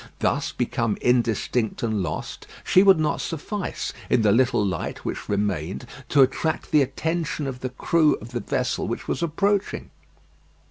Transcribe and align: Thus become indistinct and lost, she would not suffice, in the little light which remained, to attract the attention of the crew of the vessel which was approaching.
Thus 0.17 0.51
become 0.51 0.97
indistinct 0.99 1.83
and 1.83 2.01
lost, 2.01 2.47
she 2.63 2.81
would 2.81 2.99
not 2.99 3.21
suffice, 3.21 3.93
in 4.09 4.23
the 4.23 4.31
little 4.31 4.65
light 4.65 5.05
which 5.05 5.29
remained, 5.29 5.85
to 6.09 6.23
attract 6.23 6.71
the 6.71 6.81
attention 6.81 7.45
of 7.45 7.59
the 7.59 7.69
crew 7.69 8.15
of 8.15 8.31
the 8.31 8.39
vessel 8.39 8.87
which 8.87 9.07
was 9.07 9.21
approaching. 9.21 9.91